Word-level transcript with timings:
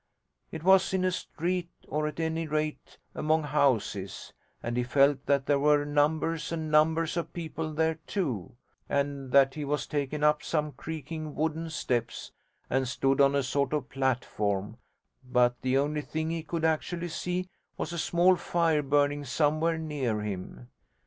It 0.49 0.63
was 0.63 0.95
in 0.95 1.05
a 1.05 1.11
street, 1.11 1.69
or 1.87 2.07
at 2.07 2.19
any 2.19 2.47
rate 2.47 2.97
among 3.13 3.43
houses, 3.43 4.33
and 4.63 4.75
he 4.75 4.81
felt 4.83 5.27
that 5.27 5.45
there 5.45 5.59
were 5.59 5.85
numbers 5.85 6.51
and 6.51 6.71
numbers 6.71 7.17
of 7.17 7.31
people 7.33 7.71
there 7.71 7.99
too, 8.07 8.55
and 8.89 9.31
that 9.31 9.53
he 9.53 9.63
was 9.63 9.85
taken 9.85 10.23
up 10.23 10.41
some 10.41 10.71
creaking 10.71 11.35
wooden 11.35 11.69
steps 11.69 12.31
and 12.67 12.87
stood 12.87 13.21
on 13.21 13.35
a 13.35 13.43
sort 13.43 13.73
of 13.73 13.89
platform, 13.89 14.77
but 15.23 15.61
the 15.61 15.77
only 15.77 16.01
thing 16.01 16.31
he 16.31 16.41
could 16.41 16.65
actually 16.65 17.09
see 17.09 17.47
was 17.77 17.93
a 17.93 17.99
small 17.99 18.35
fire 18.35 18.81
burning 18.81 19.23
somewhere 19.23 19.77
near 19.77 20.21
him. 20.21 20.69